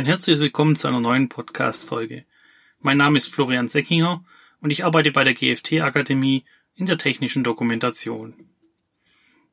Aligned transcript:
Ein 0.00 0.06
herzliches 0.06 0.40
Willkommen 0.40 0.76
zu 0.76 0.88
einer 0.88 0.98
neuen 0.98 1.28
Podcast-Folge. 1.28 2.24
Mein 2.80 2.96
Name 2.96 3.18
ist 3.18 3.26
Florian 3.26 3.68
Seckinger 3.68 4.24
und 4.62 4.70
ich 4.70 4.86
arbeite 4.86 5.12
bei 5.12 5.24
der 5.24 5.34
GFT-Akademie 5.34 6.46
in 6.74 6.86
der 6.86 6.96
technischen 6.96 7.44
Dokumentation. 7.44 8.32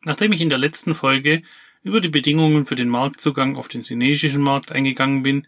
Nachdem 0.05 0.31
ich 0.31 0.39
in 0.39 0.47
der 0.47 0.57
letzten 0.57 0.96
Folge 0.96 1.41
über 1.83 1.99
die 1.99 2.07
Bedingungen 2.07 2.65
für 2.65 2.75
den 2.75 2.88
Marktzugang 2.88 3.57
auf 3.57 3.68
den 3.68 3.81
chinesischen 3.81 4.41
Markt 4.41 4.71
eingegangen 4.71 5.21
bin, 5.21 5.45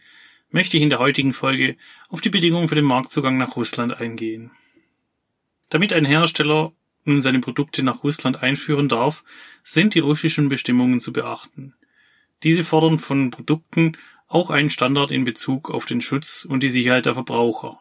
möchte 0.50 0.76
ich 0.76 0.84
in 0.84 0.90
der 0.90 1.00
heutigen 1.00 1.32
Folge 1.32 1.78
auf 2.10 2.20
die 2.20 2.30
Bedingungen 2.30 2.68
für 2.68 2.76
den 2.76 2.84
Marktzugang 2.84 3.38
nach 3.38 3.56
Russland 3.56 4.02
eingehen. 4.02 4.52
Damit 5.70 5.94
ein 5.94 6.04
Hersteller 6.04 6.74
nun 7.06 7.22
seine 7.22 7.40
Produkte 7.40 7.84
nach 7.84 8.04
Russland 8.04 8.44
einführen 8.44 8.90
darf, 8.90 9.24
sind 9.64 9.96
die 9.96 10.00
russischen 10.00 10.50
Bestimmungen 10.50 11.00
zu 11.00 11.14
beachten. 11.14 11.74
Diese 12.44 12.66
fordern 12.66 13.00
von 13.00 13.32
Produkten 13.32 13.94
auch 14.30 14.50
einen 14.50 14.70
Standard 14.70 15.12
in 15.12 15.26
Bezug 15.26 15.70
auf 15.70 15.86
den 15.86 16.02
Schutz 16.02 16.46
und 16.46 16.64
die 16.64 16.70
Sicherheit 16.70 17.08
der 17.08 17.16
Verbraucher. 17.16 17.80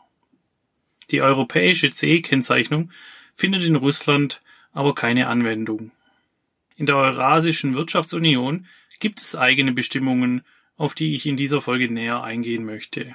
Die 1.10 1.22
europäische 1.22 1.92
CE-Kennzeichnung 1.92 2.90
findet 3.34 3.64
in 3.64 3.76
Russland 3.76 4.42
aber 4.72 4.94
keine 4.94 5.28
Anwendung. 5.28 5.92
In 6.76 6.86
der 6.86 6.96
Eurasischen 6.96 7.74
Wirtschaftsunion 7.74 8.66
gibt 9.00 9.20
es 9.20 9.36
eigene 9.36 9.72
Bestimmungen, 9.72 10.42
auf 10.76 10.94
die 10.94 11.14
ich 11.14 11.26
in 11.26 11.36
dieser 11.36 11.60
Folge 11.60 11.92
näher 11.92 12.22
eingehen 12.22 12.64
möchte. 12.64 13.14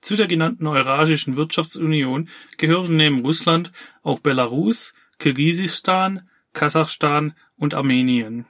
Zu 0.00 0.14
der 0.14 0.26
genannten 0.26 0.66
Eurasischen 0.66 1.36
Wirtschaftsunion 1.36 2.28
gehören 2.58 2.96
neben 2.96 3.20
Russland 3.20 3.72
auch 4.02 4.20
Belarus, 4.20 4.94
Kirgisistan, 5.18 6.28
Kasachstan 6.52 7.34
und 7.56 7.74
Armenien. 7.74 8.46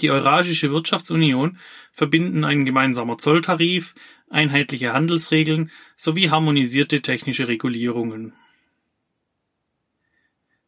Die 0.00 0.10
Eurasische 0.10 0.70
Wirtschaftsunion 0.70 1.58
verbinden 1.90 2.44
ein 2.44 2.64
gemeinsamer 2.64 3.18
Zolltarif, 3.18 3.94
einheitliche 4.28 4.92
Handelsregeln 4.92 5.70
sowie 5.96 6.30
harmonisierte 6.30 7.00
technische 7.00 7.48
Regulierungen. 7.48 8.34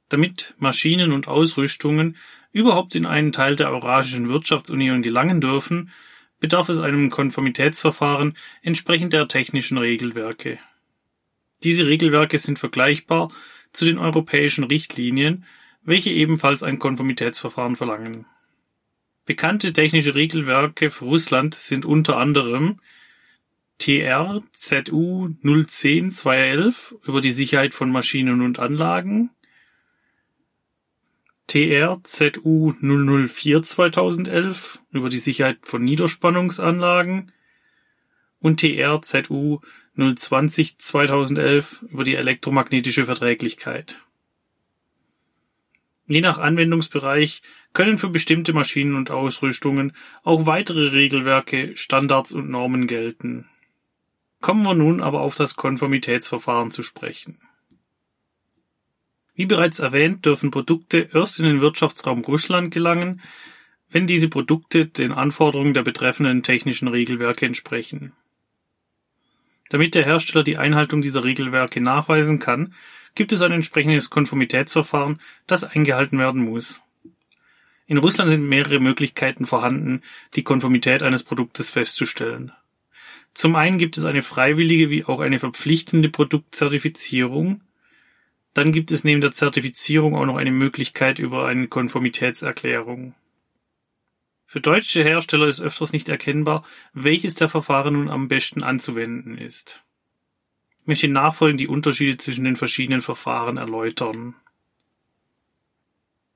Damit 0.09 0.55
Maschinen 0.59 1.13
und 1.13 1.29
Ausrüstungen 1.29 2.17
überhaupt 2.53 2.95
in 2.95 3.05
einen 3.05 3.33
Teil 3.33 3.57
der 3.57 3.71
Eurasischen 3.71 4.29
Wirtschaftsunion 4.29 5.03
gelangen 5.03 5.41
dürfen, 5.41 5.91
bedarf 6.41 6.69
es 6.71 6.79
einem 6.79 7.11
Konformitätsverfahren 7.11 8.37
entsprechend 8.63 9.13
der 9.13 9.29
technischen 9.29 9.77
Regelwerke. 9.77 10.59
Diese 11.63 11.87
Regelwerke 11.87 12.39
sind 12.39 12.59
vergleichbar 12.59 13.31
zu 13.73 13.85
den 13.85 13.99
europäischen 13.99 14.65
Richtlinien, 14.65 15.45
welche 15.83 16.11
ebenfalls 16.11 16.63
ein 16.63 16.79
Konformitätsverfahren 16.79 17.77
verlangen. 17.77 18.27
Bekannte 19.29 19.75
technische 19.75 20.15
Regelwerke 20.15 20.91
für 20.91 21.05
Russland 21.05 21.55
sind 21.55 21.85
unter 21.85 22.17
anderem 22.17 22.81
TR 23.77 24.43
ZU 24.55 25.29
010 25.43 26.11
211 26.11 26.97
über 27.05 27.21
die 27.21 27.33
Sicherheit 27.33 27.75
von 27.75 27.93
Maschinen 27.93 28.41
und 28.41 28.59
Anlagen, 28.59 29.29
TR 31.47 32.01
ZU 32.05 32.73
004 32.81 33.63
2011 33.63 34.81
über 34.93 35.11
die 35.11 35.19
Sicherheit 35.19 35.59
von 35.61 35.85
Niederspannungsanlagen 35.85 37.31
und 38.41 38.61
TR 38.61 39.03
ZU 39.03 39.61
020 39.95 40.79
2011 40.79 41.85
über 41.91 42.05
die 42.05 42.15
elektromagnetische 42.15 43.05
Verträglichkeit. 43.05 44.03
Je 46.07 46.23
nach 46.23 46.39
Anwendungsbereich 46.39 47.43
können 47.73 47.99
für 47.99 48.09
bestimmte 48.09 48.53
Maschinen 48.53 48.95
und 48.95 49.11
Ausrüstungen 49.11 49.93
auch 50.25 50.47
weitere 50.47 50.89
Regelwerke, 50.89 51.77
Standards 51.77 52.33
und 52.33 52.51
Normen 52.51 52.87
gelten. 52.87 53.49
Kommen 54.41 54.65
wir 54.65 54.75
nun 54.75 55.01
aber 55.01 55.21
auf 55.21 55.35
das 55.35 55.57
Konformitätsverfahren 55.57 56.71
zu 56.71 56.83
sprechen. 56.83 57.41
Wie 59.35 59.47
bereits 59.47 59.79
erwähnt, 59.79 60.25
dürfen 60.25 60.51
Produkte 60.51 61.11
erst 61.13 61.39
in 61.39 61.45
den 61.45 61.61
Wirtschaftsraum 61.61 62.25
Russland 62.25 62.73
gelangen, 62.73 63.21
wenn 63.91 64.07
diese 64.07 64.29
Produkte 64.29 64.87
den 64.87 65.13
Anforderungen 65.13 65.75
der 65.75 65.83
betreffenden 65.83 66.43
technischen 66.43 66.89
Regelwerke 66.89 67.47
entsprechen. 67.47 68.13
Damit 69.71 69.95
der 69.95 70.05
Hersteller 70.05 70.45
die 70.45 70.57
Einhaltung 70.57 71.03
dieser 71.03 71.25
Regelwerke 71.25 71.81
nachweisen 71.81 72.39
kann, 72.39 72.75
gibt 73.15 73.33
es 73.33 73.43
ein 73.43 73.53
entsprechendes 73.53 74.11
Konformitätsverfahren, 74.11 75.21
das 75.47 75.65
eingehalten 75.65 76.19
werden 76.19 76.45
muss. 76.45 76.81
In 77.89 77.97
Russland 77.97 78.31
sind 78.31 78.47
mehrere 78.47 78.81
Möglichkeiten 78.81 79.47
vorhanden, 79.47 80.03
die 80.37 80.43
Konformität 80.45 81.03
eines 81.03 81.25
Produktes 81.25 81.71
festzustellen. 81.71 82.53
Zum 83.33 83.57
einen 83.57 83.79
gibt 83.79 83.97
es 83.97 84.05
eine 84.05 84.23
freiwillige 84.23 84.91
wie 84.91 85.05
auch 85.07 85.21
eine 85.21 85.39
verpflichtende 85.39 86.11
Produktzertifizierung, 86.11 87.63
dann 88.53 88.73
gibt 88.73 88.93
es 88.93 89.05
neben 89.05 89.21
der 89.21 89.33
Zertifizierung 89.33 90.15
auch 90.15 90.27
noch 90.27 90.37
eine 90.37 90.51
Möglichkeit 90.51 91.19
über 91.19 91.47
eine 91.47 91.69
Konformitätserklärung. 91.69 93.15
Für 94.47 94.61
deutsche 94.61 95.03
Hersteller 95.03 95.47
ist 95.47 95.61
öfters 95.61 95.93
nicht 95.93 96.09
erkennbar, 96.09 96.65
welches 96.93 97.37
der 97.37 97.49
Verfahren 97.49 97.95
nun 97.95 98.11
am 98.11 98.29
besten 98.29 98.63
anzuwenden 98.63 99.39
ist. 99.39 99.83
Ich 100.81 100.87
möchte 100.87 101.09
nachfolgend 101.09 101.61
die 101.61 101.69
Unterschiede 101.69 102.19
zwischen 102.19 102.45
den 102.45 102.57
verschiedenen 102.57 103.01
Verfahren 103.01 103.57
erläutern. 103.57 104.35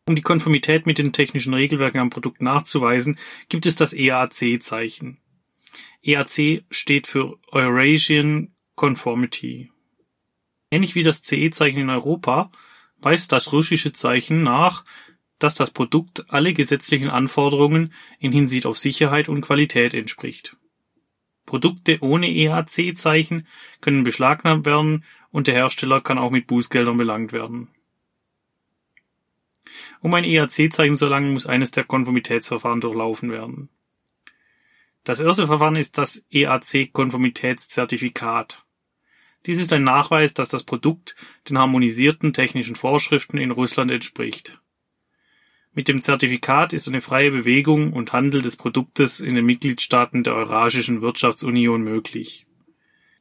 Um 0.07 0.17
die 0.17 0.23
Konformität 0.23 0.85
mit 0.85 0.99
den 0.99 1.13
technischen 1.13 1.55
Regelwerken 1.55 2.01
am 2.01 2.11
Produkt 2.11 2.43
nachzuweisen, 2.43 3.19
gibt 3.49 3.67
es 3.67 3.77
das 3.77 3.93
EAC-Zeichen. 3.93 5.19
EAC 6.03 6.65
steht 6.71 7.07
für 7.07 7.39
Eurasian 7.53 8.55
Conformity. 8.75 9.71
Ähnlich 10.71 10.95
wie 10.95 11.05
das 11.05 11.23
CE-Zeichen 11.23 11.83
in 11.83 11.91
Europa 11.91 12.51
weist 12.99 13.31
das 13.31 13.53
russische 13.53 13.93
Zeichen 13.93 14.43
nach, 14.43 14.85
dass 15.39 15.55
das 15.55 15.71
Produkt 15.71 16.25
alle 16.31 16.53
gesetzlichen 16.53 17.11
Anforderungen 17.11 17.93
in 18.19 18.33
Hinsicht 18.33 18.67
auf 18.67 18.79
Sicherheit 18.79 19.29
und 19.29 19.41
Qualität 19.41 19.95
entspricht. 19.95 20.57
Produkte 21.47 21.99
ohne 22.01 22.29
EAC-Zeichen 22.29 23.47
können 23.81 24.05
beschlagnahmt 24.05 24.65
werden 24.65 25.05
und 25.31 25.47
der 25.47 25.55
Hersteller 25.55 26.01
kann 26.01 26.19
auch 26.19 26.31
mit 26.31 26.47
Bußgeldern 26.47 26.97
belangt 26.97 27.33
werden. 27.33 27.69
Um 30.01 30.13
ein 30.15 30.25
EAC-Zeichen 30.25 30.97
zu 30.97 31.05
erlangen, 31.07 31.33
muss 31.33 31.47
eines 31.47 31.71
der 31.71 31.85
Konformitätsverfahren 31.85 32.81
durchlaufen 32.81 33.31
werden. 33.31 33.69
Das 35.05 35.21
erste 35.21 35.47
Verfahren 35.47 35.77
ist 35.77 35.99
das 35.99 36.25
EAC-Konformitätszertifikat. 36.31 38.65
Dies 39.47 39.59
ist 39.59 39.73
ein 39.73 39.83
Nachweis, 39.83 40.35
dass 40.35 40.49
das 40.49 40.63
Produkt 40.63 41.17
den 41.49 41.59
harmonisierten 41.59 42.33
technischen 42.33 42.77
Vorschriften 42.77 43.39
in 43.39 43.51
Russland 43.51 43.91
entspricht. 43.91 44.61
Mit 45.75 45.89
dem 45.89 46.03
Zertifikat 46.03 46.73
ist 46.73 46.87
eine 46.87 47.01
freie 47.01 47.31
Bewegung 47.31 47.95
und 47.95 48.13
Handel 48.13 48.43
des 48.43 48.57
Produktes 48.57 49.21
in 49.21 49.35
den 49.35 49.47
Mitgliedstaaten 49.47 50.23
der 50.23 50.35
Eurasischen 50.35 51.01
Wirtschaftsunion 51.01 51.83
möglich. 51.83 52.47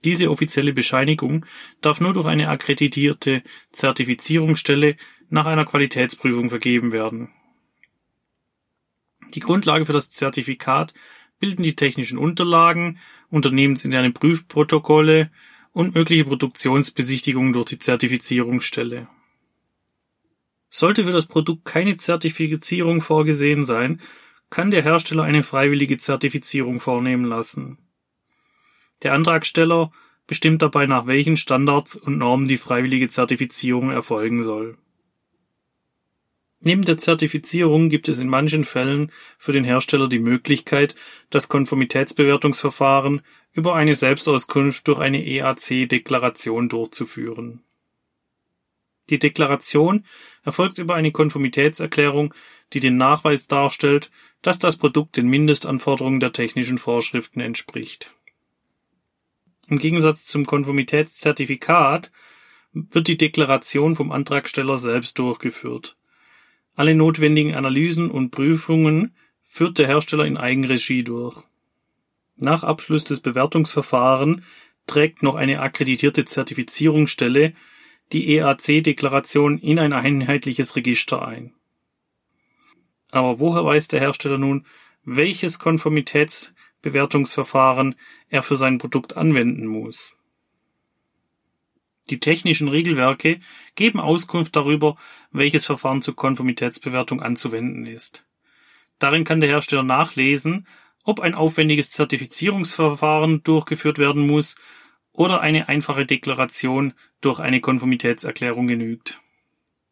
Diese 0.03 0.31
offizielle 0.31 0.73
Bescheinigung 0.73 1.45
darf 1.81 1.99
nur 1.99 2.13
durch 2.13 2.25
eine 2.25 2.49
akkreditierte 2.49 3.43
Zertifizierungsstelle 3.71 4.95
nach 5.29 5.45
einer 5.45 5.65
Qualitätsprüfung 5.65 6.49
vergeben 6.49 6.91
werden. 6.91 7.29
Die 9.33 9.39
Grundlage 9.39 9.85
für 9.85 9.93
das 9.93 10.11
Zertifikat 10.11 10.93
bilden 11.39 11.63
die 11.63 11.75
technischen 11.75 12.17
Unterlagen, 12.17 12.99
unternehmensinterne 13.29 14.11
Prüfprotokolle 14.11 15.31
und 15.71 15.95
mögliche 15.95 16.25
Produktionsbesichtigungen 16.25 17.53
durch 17.53 17.67
die 17.67 17.79
Zertifizierungsstelle. 17.79 19.07
Sollte 20.69 21.03
für 21.03 21.11
das 21.11 21.27
Produkt 21.27 21.65
keine 21.65 21.97
Zertifizierung 21.97 23.01
vorgesehen 23.01 23.65
sein, 23.65 24.01
kann 24.49 24.71
der 24.71 24.83
Hersteller 24.83 25.23
eine 25.23 25.43
freiwillige 25.43 25.97
Zertifizierung 25.97 26.79
vornehmen 26.79 27.25
lassen. 27.25 27.77
Der 29.03 29.13
Antragsteller 29.13 29.91
bestimmt 30.27 30.61
dabei, 30.61 30.85
nach 30.85 31.07
welchen 31.07 31.37
Standards 31.37 31.95
und 31.95 32.17
Normen 32.17 32.47
die 32.47 32.57
freiwillige 32.57 33.09
Zertifizierung 33.09 33.91
erfolgen 33.91 34.43
soll. 34.43 34.77
Neben 36.63 36.83
der 36.83 36.97
Zertifizierung 36.97 37.89
gibt 37.89 38.07
es 38.07 38.19
in 38.19 38.27
manchen 38.27 38.65
Fällen 38.65 39.11
für 39.39 39.51
den 39.51 39.63
Hersteller 39.63 40.07
die 40.07 40.19
Möglichkeit, 40.19 40.95
das 41.31 41.49
Konformitätsbewertungsverfahren 41.49 43.23
über 43.51 43.75
eine 43.75 43.95
Selbstauskunft 43.95 44.87
durch 44.87 44.99
eine 44.99 45.25
EAC-Deklaration 45.25 46.69
durchzuführen. 46.69 47.63
Die 49.09 49.17
Deklaration 49.17 50.05
erfolgt 50.43 50.77
über 50.77 50.93
eine 50.93 51.11
Konformitätserklärung, 51.11 52.33
die 52.73 52.79
den 52.79 52.95
Nachweis 52.95 53.47
darstellt, 53.47 54.11
dass 54.43 54.59
das 54.59 54.77
Produkt 54.77 55.17
den 55.17 55.27
Mindestanforderungen 55.27 56.19
der 56.19 56.31
technischen 56.31 56.77
Vorschriften 56.77 57.41
entspricht. 57.41 58.13
Im 59.71 59.79
Gegensatz 59.79 60.25
zum 60.25 60.45
Konformitätszertifikat 60.45 62.11
wird 62.73 63.07
die 63.07 63.17
Deklaration 63.17 63.95
vom 63.95 64.11
Antragsteller 64.11 64.77
selbst 64.77 65.17
durchgeführt 65.17 65.97
alle 66.75 66.95
notwendigen 66.95 67.53
Analysen 67.55 68.09
und 68.09 68.31
Prüfungen 68.31 69.15
führt 69.43 69.77
der 69.77 69.87
Hersteller 69.87 70.25
in 70.25 70.37
Eigenregie 70.37 71.03
durch. 71.03 71.43
Nach 72.37 72.63
Abschluss 72.63 73.03
des 73.03 73.19
Bewertungsverfahrens 73.19 74.41
trägt 74.87 75.21
noch 75.21 75.35
eine 75.35 75.59
akkreditierte 75.59 76.25
Zertifizierungsstelle 76.25 77.53
die 78.13 78.35
EAC-Deklaration 78.35 79.57
in 79.59 79.79
ein 79.79 79.93
einheitliches 79.93 80.75
Register 80.75 81.25
ein. 81.25 81.53
Aber 83.11 83.39
woher 83.39 83.63
weiß 83.63 83.89
der 83.89 83.99
Hersteller 83.99 84.37
nun, 84.37 84.65
welches 85.03 85.59
Konformitätsbewertungsverfahren 86.81 87.95
er 88.29 88.41
für 88.41 88.57
sein 88.57 88.77
Produkt 88.77 89.15
anwenden 89.15 89.67
muss? 89.67 90.17
Die 92.09 92.19
technischen 92.19 92.67
Regelwerke 92.67 93.39
geben 93.75 93.99
Auskunft 93.99 94.55
darüber, 94.55 94.97
welches 95.31 95.65
Verfahren 95.65 96.01
zur 96.01 96.15
Konformitätsbewertung 96.15 97.21
anzuwenden 97.21 97.85
ist. 97.85 98.25
Darin 98.99 99.23
kann 99.23 99.39
der 99.39 99.49
Hersteller 99.49 99.83
nachlesen, 99.83 100.67
ob 101.03 101.19
ein 101.19 101.35
aufwendiges 101.35 101.89
Zertifizierungsverfahren 101.91 103.43
durchgeführt 103.43 103.97
werden 103.97 104.25
muss 104.27 104.55
oder 105.11 105.41
eine 105.41 105.69
einfache 105.69 106.05
Deklaration 106.05 106.93
durch 107.21 107.39
eine 107.39 107.61
Konformitätserklärung 107.61 108.67
genügt. 108.67 109.21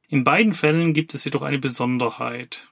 In 0.07 0.23
beiden 0.23 0.53
Fällen 0.53 0.93
gibt 0.93 1.13
es 1.13 1.23
jedoch 1.23 1.43
eine 1.43 1.59
Besonderheit. 1.59 2.68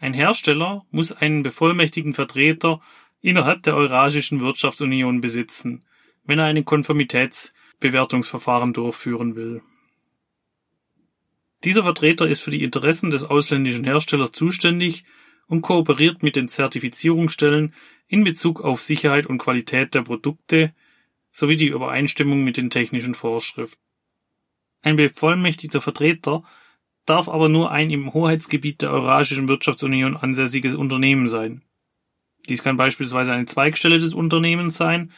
Ein 0.00 0.14
Hersteller 0.14 0.84
muss 0.90 1.12
einen 1.12 1.42
bevollmächtigten 1.42 2.14
Vertreter 2.14 2.80
innerhalb 3.20 3.62
der 3.62 3.76
Eurasischen 3.76 4.40
Wirtschaftsunion 4.40 5.20
besitzen, 5.20 5.84
wenn 6.24 6.38
er 6.38 6.46
ein 6.46 6.64
Konformitätsbewertungsverfahren 6.64 8.72
durchführen 8.72 9.36
will. 9.36 9.60
Dieser 11.64 11.84
Vertreter 11.84 12.26
ist 12.26 12.40
für 12.40 12.50
die 12.50 12.64
Interessen 12.64 13.10
des 13.10 13.24
ausländischen 13.24 13.84
Herstellers 13.84 14.32
zuständig 14.32 15.04
und 15.46 15.60
kooperiert 15.60 16.22
mit 16.22 16.34
den 16.34 16.48
Zertifizierungsstellen 16.48 17.74
in 18.08 18.24
Bezug 18.24 18.62
auf 18.62 18.80
Sicherheit 18.80 19.26
und 19.26 19.36
Qualität 19.36 19.94
der 19.94 20.02
Produkte 20.02 20.72
sowie 21.30 21.56
die 21.56 21.68
Übereinstimmung 21.68 22.42
mit 22.42 22.56
den 22.56 22.70
technischen 22.70 23.14
Vorschriften. 23.14 23.82
Ein 24.80 24.96
bevollmächtigter 24.96 25.82
Vertreter 25.82 26.42
darf 27.06 27.28
aber 27.28 27.48
nur 27.48 27.70
ein 27.70 27.90
im 27.90 28.12
Hoheitsgebiet 28.12 28.82
der 28.82 28.90
Eurasischen 28.92 29.48
Wirtschaftsunion 29.48 30.16
ansässiges 30.16 30.74
Unternehmen 30.74 31.28
sein. 31.28 31.62
Dies 32.48 32.62
kann 32.62 32.76
beispielsweise 32.76 33.32
eine 33.32 33.46
Zweigstelle 33.46 33.98
des 33.98 34.14
Unternehmens 34.14 34.76
sein, 34.76 35.12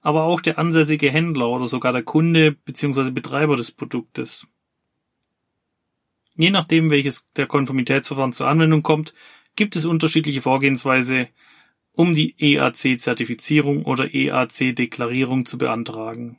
aber 0.00 0.24
auch 0.24 0.40
der 0.40 0.58
ansässige 0.58 1.10
Händler 1.10 1.48
oder 1.48 1.68
sogar 1.68 1.92
der 1.92 2.02
Kunde 2.02 2.52
bzw. 2.52 3.10
Betreiber 3.10 3.56
des 3.56 3.72
Produktes. 3.72 4.46
Je 6.36 6.50
nachdem, 6.50 6.90
welches 6.90 7.26
der 7.36 7.46
Konformitätsverfahren 7.46 8.32
zur 8.32 8.46
Anwendung 8.46 8.82
kommt, 8.82 9.12
gibt 9.56 9.74
es 9.74 9.84
unterschiedliche 9.84 10.40
Vorgehensweise, 10.40 11.28
um 11.92 12.14
die 12.14 12.36
EAC-Zertifizierung 12.38 13.84
oder 13.84 14.14
EAC-Deklarierung 14.14 15.46
zu 15.46 15.58
beantragen. 15.58 16.38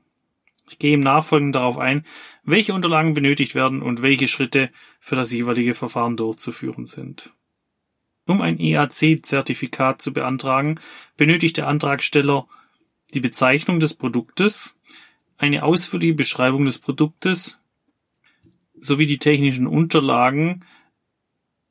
Ich 0.69 0.79
gehe 0.79 0.93
im 0.93 0.99
Nachfolgenden 0.99 1.53
darauf 1.53 1.77
ein, 1.77 2.05
welche 2.43 2.73
Unterlagen 2.73 3.13
benötigt 3.13 3.55
werden 3.55 3.81
und 3.81 4.01
welche 4.01 4.27
Schritte 4.27 4.69
für 4.99 5.15
das 5.15 5.31
jeweilige 5.31 5.73
Verfahren 5.73 6.17
durchzuführen 6.17 6.85
sind. 6.85 7.33
Um 8.27 8.41
ein 8.41 8.59
EAC-Zertifikat 8.59 10.01
zu 10.01 10.13
beantragen, 10.13 10.79
benötigt 11.17 11.57
der 11.57 11.67
Antragsteller 11.67 12.47
die 13.13 13.19
Bezeichnung 13.19 13.79
des 13.79 13.95
Produktes, 13.95 14.75
eine 15.37 15.63
ausführliche 15.63 16.13
Beschreibung 16.13 16.65
des 16.65 16.77
Produktes 16.77 17.57
sowie 18.79 19.07
die 19.07 19.17
technischen 19.17 19.67
Unterlagen 19.67 20.63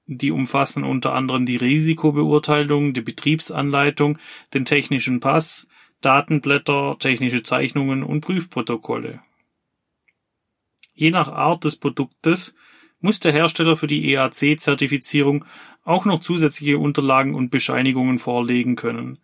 die 0.09 0.31
umfassen 0.31 0.85
unter 0.85 1.15
anderem 1.15 1.45
die 1.45 1.57
Risikobeurteilung, 1.57 2.95
die 2.95 3.03
Betriebsanleitung, 3.03 4.19
den 4.55 4.65
technischen 4.65 5.21
Pass, 5.21 5.69
Datenblätter, 6.01 6.97
technische 6.99 7.43
Zeichnungen 7.43 8.03
und 8.03 8.21
Prüfprotokolle. 8.21 9.21
Je 10.95 11.11
nach 11.11 11.29
Art 11.29 11.65
des 11.65 11.77
Produktes 11.77 12.55
muss 13.01 13.21
der 13.21 13.33
Hersteller 13.33 13.77
für 13.77 13.87
die 13.87 14.13
EAC-Zertifizierung 14.13 15.45
auch 15.85 16.05
noch 16.05 16.21
zusätzliche 16.21 16.79
Unterlagen 16.79 17.35
und 17.35 17.51
Bescheinigungen 17.51 18.19
vorlegen 18.19 18.77
können. 18.77 19.19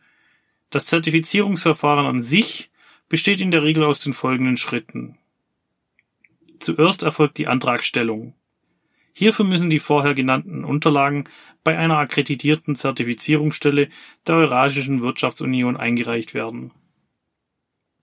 Das 0.71 0.87
Zertifizierungsverfahren 0.87 2.07
an 2.07 2.23
sich 2.23 2.71
besteht 3.09 3.41
in 3.41 3.51
der 3.51 3.63
Regel 3.63 3.85
aus 3.85 4.01
den 4.01 4.13
folgenden 4.13 4.57
Schritten. 4.57 5.19
Zuerst 6.59 7.03
erfolgt 7.03 7.39
die 7.39 7.47
Antragstellung. 7.47 8.35
Hierfür 9.15 9.45
müssen 9.45 9.71
die 9.71 9.79
vorher 9.79 10.15
genannten 10.15 10.65
Unterlagen 10.65 11.25
bei 11.63 11.79
einer 11.79 11.99
akkreditierten 11.99 12.75
Zertifizierungsstelle 12.75 13.89
der 14.27 14.35
Eurasischen 14.35 15.03
Wirtschaftsunion 15.03 15.77
eingereicht 15.77 16.35
werden. 16.35 16.73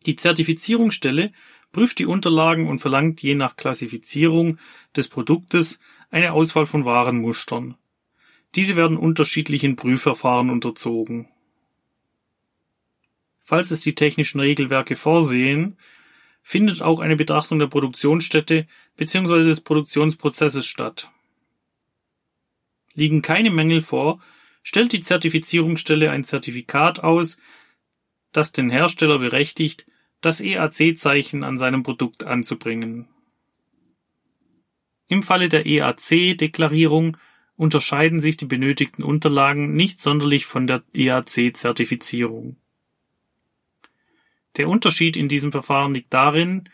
Die 0.06 0.16
Zertifizierungsstelle 0.16 1.34
prüft 1.74 2.00
die 2.00 2.06
Unterlagen 2.06 2.68
und 2.68 2.80
verlangt 2.80 3.22
je 3.22 3.36
nach 3.36 3.58
Klassifizierung 3.58 4.58
des 4.96 5.10
Produktes 5.10 5.80
eine 6.10 6.32
Auswahl 6.32 6.66
von 6.66 6.86
Warenmustern. 6.86 7.76
Diese 8.56 8.76
werden 8.76 8.98
unterschiedlichen 8.98 9.76
Prüfverfahren 9.76 10.50
unterzogen. 10.50 11.28
Falls 13.40 13.72
es 13.72 13.82
die 13.82 13.96
technischen 13.96 14.40
Regelwerke 14.40 14.96
vorsehen, 14.96 15.78
findet 16.42 16.82
auch 16.82 17.00
eine 17.00 17.16
Betrachtung 17.16 17.60
der 17.60 17.68
Produktionsstätte 17.68 18.68
bzw. 19.02 19.44
des 19.44 19.62
Produktionsprozesses 19.62 20.68
statt. 20.68 21.10
Liegen 22.94 23.24
keine 23.24 23.50
Mängel 23.50 23.82
vor, 23.82 24.22
stellt 24.62 24.94
die 24.94 25.02
Zertifizierungsstelle 25.02 26.12
ein 26.12 26.24
Zertifikat 26.24 27.00
aus, 27.00 27.38
das 28.32 28.52
den 28.52 28.70
Hersteller 28.70 29.18
berechtigt, 29.18 29.88
das 30.22 30.40
EAC-Zeichen 30.40 31.44
an 31.44 31.58
seinem 31.58 31.82
Produkt 31.82 32.26
anzubringen. 32.26 33.08
Im 35.08 35.24
Falle 35.24 35.50
der 35.50 35.66
EAC-Deklarierung 35.66 37.18
unterscheiden 37.56 38.22
sich 38.22 38.38
die 38.38 38.46
benötigten 38.46 39.02
Unterlagen 39.02 39.74
nicht 39.74 40.00
sonderlich 40.00 40.46
von 40.46 40.68
der 40.68 40.84
EAC-Zertifizierung. 40.94 42.58
Der 44.58 44.70
Unterschied 44.70 45.18
in 45.18 45.28
diesem 45.28 45.52
Verfahren 45.52 45.96
liegt 45.96 46.14
darin, 46.14 46.70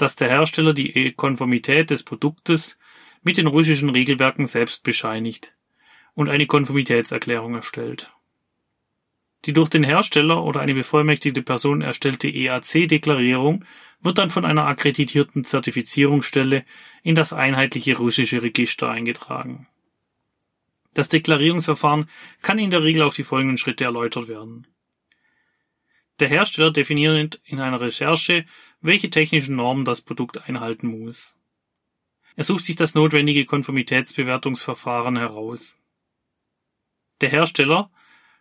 dass 0.00 0.16
der 0.16 0.28
Hersteller 0.28 0.72
die 0.72 1.12
Konformität 1.12 1.90
des 1.90 2.02
Produktes 2.02 2.78
mit 3.22 3.36
den 3.36 3.46
russischen 3.46 3.90
Regelwerken 3.90 4.46
selbst 4.46 4.82
bescheinigt 4.82 5.52
und 6.14 6.28
eine 6.28 6.46
Konformitätserklärung 6.46 7.54
erstellt. 7.54 8.12
Die 9.46 9.52
durch 9.52 9.70
den 9.70 9.84
Hersteller 9.84 10.42
oder 10.42 10.60
eine 10.60 10.74
bevollmächtigte 10.74 11.42
Person 11.42 11.80
erstellte 11.80 12.28
EAC-Deklarierung 12.28 13.64
wird 14.02 14.18
dann 14.18 14.30
von 14.30 14.44
einer 14.44 14.66
akkreditierten 14.66 15.44
Zertifizierungsstelle 15.44 16.64
in 17.02 17.14
das 17.14 17.32
einheitliche 17.32 17.96
russische 17.96 18.42
Register 18.42 18.90
eingetragen. 18.90 19.66
Das 20.94 21.08
Deklarierungsverfahren 21.08 22.08
kann 22.42 22.58
in 22.58 22.70
der 22.70 22.82
Regel 22.82 23.02
auf 23.02 23.14
die 23.14 23.22
folgenden 23.22 23.58
Schritte 23.58 23.84
erläutert 23.84 24.28
werden. 24.28 24.66
Der 26.18 26.28
Hersteller 26.28 26.70
definiert 26.70 27.40
in 27.44 27.60
einer 27.60 27.80
Recherche, 27.80 28.44
welche 28.80 29.10
technischen 29.10 29.56
Normen 29.56 29.84
das 29.84 30.00
Produkt 30.00 30.48
einhalten 30.48 30.86
muss. 30.86 31.36
Er 32.36 32.44
sucht 32.44 32.64
sich 32.64 32.76
das 32.76 32.94
notwendige 32.94 33.44
Konformitätsbewertungsverfahren 33.44 35.18
heraus. 35.18 35.76
Der 37.20 37.28
Hersteller 37.28 37.90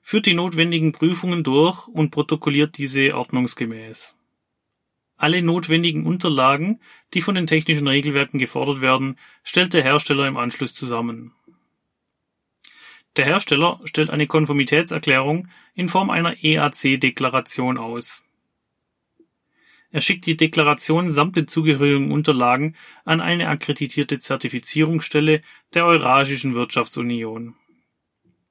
führt 0.01 0.25
die 0.25 0.34
notwendigen 0.34 0.91
Prüfungen 0.91 1.43
durch 1.43 1.88
und 1.88 2.12
protokolliert 2.12 2.77
diese 2.77 3.15
ordnungsgemäß. 3.15 4.15
Alle 5.17 5.41
notwendigen 5.41 6.05
Unterlagen, 6.05 6.79
die 7.13 7.22
von 7.22 7.36
den 7.36 7.46
technischen 7.46 7.88
Regelwerken 7.88 8.39
gefordert 8.39 8.79
werden, 8.79 9.19
stellt 9.43 9.74
der 9.74 9.84
Hersteller 9.84 10.27
im 10.27 10.38
Anschluss 10.38 10.74
zusammen. 10.74 11.34
Der 13.17 13.25
Hersteller 13.25 13.81
stellt 13.84 14.12
eine 14.12 14.27
Konformitätserklärung 14.27 15.50
in 15.74 15.89
Form 15.89 16.10
einer 16.10 16.41
EAC-Deklaration 16.41 17.77
aus. 17.77 18.24
Er 19.91 20.01
schickt 20.01 20.25
die 20.25 20.38
Deklaration 20.38 21.10
samt 21.10 21.36
den 21.36 21.48
zugehörigen 21.48 22.12
Unterlagen 22.12 22.75
an 23.05 23.22
eine 23.22 23.48
akkreditierte 23.48 24.19
Zertifizierungsstelle 24.19 25.41
der 25.74 25.86
Eurasischen 25.86 26.53
Wirtschaftsunion. 26.53 27.55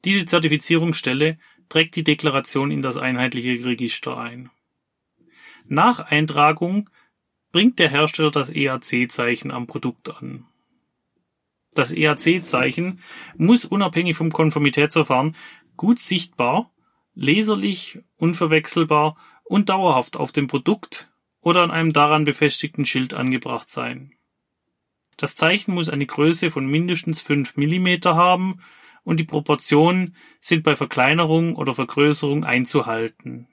Diese 0.04 0.26
Zertifizierungsstelle 0.26 1.38
trägt 1.68 1.96
die 1.96 2.04
Deklaration 2.04 2.70
in 2.70 2.82
das 2.82 2.96
einheitliche 2.96 3.64
Register 3.64 4.18
ein. 4.18 4.50
Nach 5.66 6.00
Eintragung 6.00 6.90
bringt 7.52 7.78
der 7.78 7.90
Hersteller 7.90 8.30
das 8.30 8.50
EAC-Zeichen 8.50 9.50
am 9.50 9.66
Produkt 9.66 10.08
an 10.16 10.46
das 11.78 11.92
EAC-Zeichen 11.92 13.00
muss 13.36 13.64
unabhängig 13.64 14.16
vom 14.16 14.32
Konformitätsverfahren 14.32 15.36
gut 15.76 16.00
sichtbar, 16.00 16.72
leserlich, 17.14 18.00
unverwechselbar 18.16 19.16
und 19.44 19.68
dauerhaft 19.68 20.16
auf 20.16 20.32
dem 20.32 20.48
Produkt 20.48 21.08
oder 21.48 21.62
an 21.62 21.70
einem 21.70 21.94
daran 21.94 22.24
befestigten 22.24 22.84
Schild 22.84 23.14
angebracht 23.14 23.70
sein. 23.70 24.12
Das 25.16 25.34
Zeichen 25.34 25.72
muss 25.72 25.88
eine 25.88 26.04
Größe 26.04 26.50
von 26.50 26.66
mindestens 26.66 27.22
5 27.22 27.56
mm 27.56 28.04
haben 28.04 28.60
und 29.02 29.18
die 29.18 29.24
Proportionen 29.24 30.14
sind 30.42 30.62
bei 30.62 30.76
Verkleinerung 30.76 31.56
oder 31.56 31.74
Vergrößerung 31.74 32.44
einzuhalten. 32.44 33.48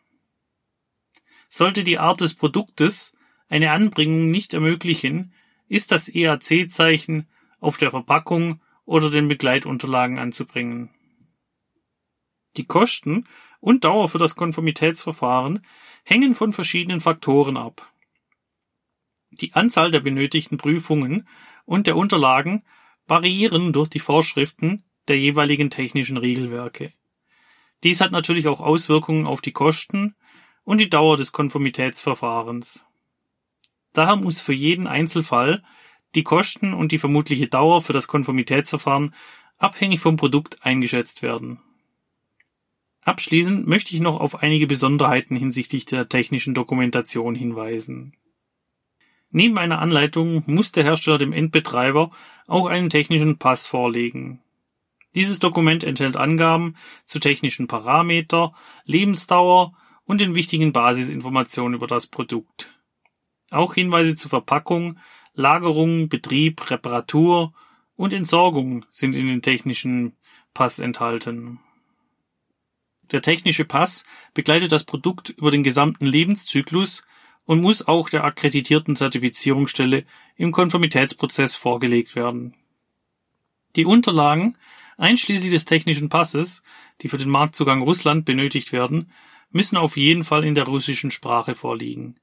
Sollte 1.48 1.86
die 1.86 1.98
Art 1.98 2.20
des 2.20 2.34
Produktes 2.34 3.14
eine 3.48 3.72
Anbringung 3.72 4.30
nicht 4.30 4.54
ermöglichen, 4.54 5.34
ist 5.70 5.94
das 5.94 6.14
EAC-Zeichen 6.14 7.30
auf 7.62 7.78
der 7.78 7.92
Verpackung 7.92 8.62
oder 8.84 9.10
den 9.10 9.30
Begleitunterlagen 9.30 10.20
anzubringen. 10.20 10.90
Die 12.58 12.66
Kosten 12.66 13.26
und 13.66 13.84
Dauer 13.84 14.08
für 14.10 14.20
das 14.20 14.36
Konformitätsverfahren 14.36 15.66
hängen 16.04 16.36
von 16.36 16.54
verschiedenen 16.54 17.02
Faktoren 17.02 17.58
ab. 17.58 17.92
Die 19.32 19.56
Anzahl 19.56 19.90
der 19.90 20.02
benötigten 20.02 20.60
Prüfungen 20.60 21.28
und 21.66 21.88
der 21.88 21.98
Unterlagen 21.98 22.64
variieren 23.08 23.74
durch 23.74 23.90
die 23.90 24.00
Vorschriften 24.00 24.84
der 25.08 25.18
jeweiligen 25.18 25.72
technischen 25.72 26.18
Regelwerke. 26.18 26.94
Dies 27.84 28.02
hat 28.02 28.12
natürlich 28.12 28.48
auch 28.48 28.62
Auswirkungen 28.62 29.26
auf 29.26 29.42
die 29.42 29.52
Kosten 29.52 30.16
und 30.64 30.78
die 30.78 30.90
Dauer 30.92 31.18
des 31.18 31.32
Konformitätsverfahrens. 31.32 32.86
Daher 33.94 34.16
muss 34.16 34.42
für 34.42 34.54
jeden 34.54 34.86
Einzelfall 34.86 35.64
die 36.14 36.24
Kosten 36.24 36.76
und 36.76 36.92
die 36.92 37.00
vermutliche 37.00 37.48
Dauer 37.48 37.82
für 37.82 37.94
das 37.94 38.06
Konformitätsverfahren 38.06 39.16
abhängig 39.58 40.02
vom 40.02 40.18
Produkt 40.18 40.64
eingeschätzt 40.64 41.24
werden. 41.24 41.65
Abschließend 43.06 43.68
möchte 43.68 43.94
ich 43.94 44.02
noch 44.02 44.20
auf 44.20 44.42
einige 44.42 44.66
Besonderheiten 44.66 45.36
hinsichtlich 45.36 45.86
der 45.86 46.10
technischen 46.10 46.56
Dokumentation 46.56 47.36
hinweisen. 47.36 48.18
Neben 49.30 49.60
einer 49.60 49.80
Anleitung 49.80 50.44
muss 50.48 50.72
der 50.72 50.84
Hersteller 50.84 51.20
dem 51.20 51.32
Endbetreiber 51.32 52.10
auch 52.48 52.66
einen 52.66 52.90
technischen 52.90 53.38
Pass 53.38 53.68
vorlegen. 53.68 54.42
Dieses 55.14 55.38
Dokument 55.38 55.84
enthält 55.84 56.18
Angaben 56.18 56.76
zu 57.06 57.20
technischen 57.20 57.68
Parameter, 57.68 58.56
Lebensdauer 58.86 59.78
und 60.06 60.20
den 60.20 60.34
wichtigen 60.34 60.74
Basisinformationen 60.74 61.76
über 61.76 61.88
das 61.88 62.08
Produkt. 62.08 62.74
Auch 63.52 63.76
Hinweise 63.76 64.16
zu 64.16 64.30
Verpackung, 64.30 64.98
Lagerung, 65.34 66.10
Betrieb, 66.10 66.72
Reparatur 66.72 67.54
und 67.96 68.14
Entsorgung 68.14 68.86
sind 68.90 69.16
in 69.16 69.28
den 69.28 69.44
technischen 69.44 70.18
Pass 70.56 70.80
enthalten. 70.80 71.60
Der 73.12 73.22
technische 73.22 73.66
Pass 73.66 74.04
begleitet 74.34 74.72
das 74.72 74.84
Produkt 74.84 75.30
über 75.30 75.52
den 75.52 75.64
gesamten 75.64 76.06
Lebenszyklus 76.06 77.04
und 77.46 77.62
muss 77.62 77.88
auch 77.88 78.10
der 78.10 78.24
akkreditierten 78.24 78.96
Zertifizierungsstelle 78.96 80.06
im 80.36 80.52
Konformitätsprozess 80.52 81.56
vorgelegt 81.56 82.16
werden. 82.16 82.56
Die 83.76 83.86
Unterlagen, 83.86 84.58
einschließlich 84.98 85.52
des 85.52 85.66
technischen 85.66 86.10
Passes, 86.10 86.64
die 87.02 87.10
für 87.10 87.18
den 87.18 87.30
Marktzugang 87.30 87.82
Russland 87.82 88.26
benötigt 88.26 88.72
werden, 88.72 89.12
müssen 89.52 89.78
auf 89.78 89.98
jeden 89.98 90.24
Fall 90.24 90.44
in 90.44 90.56
der 90.56 90.66
russischen 90.66 91.12
Sprache 91.12 91.56
vorliegen. 91.56 92.16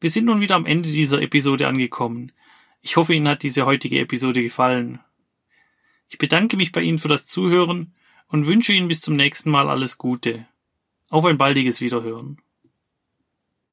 Wir 0.00 0.10
sind 0.10 0.24
nun 0.26 0.40
wieder 0.40 0.56
am 0.56 0.66
Ende 0.66 0.90
dieser 0.90 1.22
Episode 1.22 1.68
angekommen. 1.68 2.32
Ich 2.80 2.96
hoffe, 2.96 3.14
Ihnen 3.14 3.28
hat 3.28 3.42
diese 3.42 3.64
heutige 3.64 4.00
Episode 4.00 4.42
gefallen. 4.42 5.00
Ich 6.08 6.18
bedanke 6.18 6.56
mich 6.56 6.72
bei 6.72 6.82
Ihnen 6.82 6.98
für 6.98 7.08
das 7.08 7.26
Zuhören 7.26 7.94
und 8.28 8.46
wünsche 8.46 8.74
Ihnen 8.74 8.88
bis 8.88 9.00
zum 9.00 9.16
nächsten 9.16 9.50
Mal 9.50 9.68
alles 9.68 9.96
Gute. 9.96 10.46
Auf 11.08 11.24
ein 11.24 11.38
baldiges 11.38 11.80
Wiederhören. 11.80 12.40